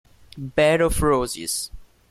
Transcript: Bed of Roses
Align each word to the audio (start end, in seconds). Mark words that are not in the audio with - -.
Bed 0.35 0.81
of 0.81 0.99
Roses 0.99 1.69